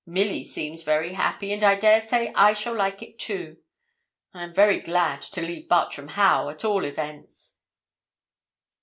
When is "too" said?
3.19-3.57